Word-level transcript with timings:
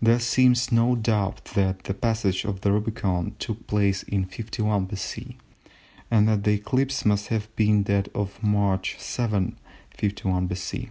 There 0.00 0.20
seems 0.20 0.72
no 0.72 0.94
doubt 0.96 1.44
that 1.54 1.84
the 1.84 1.92
passage 1.92 2.46
of 2.46 2.62
the 2.62 2.72
Rubicon 2.72 3.34
took 3.38 3.66
place 3.66 4.04
in 4.04 4.24
51 4.24 4.86
B.C., 4.86 5.36
and 6.10 6.26
that 6.26 6.44
the 6.44 6.52
eclipse 6.54 7.04
must 7.04 7.26
have 7.26 7.54
been 7.56 7.82
that 7.82 8.08
of 8.14 8.42
March 8.42 8.96
7, 8.98 9.58
51 9.90 10.46
B. 10.46 10.88